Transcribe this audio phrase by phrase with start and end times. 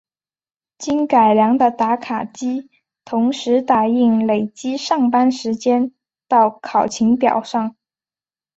[0.79, 2.71] 经改良的打卡机
[3.05, 5.93] 同时打印累计上班时间
[6.27, 7.75] 到考勤表上。